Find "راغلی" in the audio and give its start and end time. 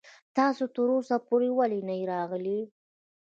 2.13-2.59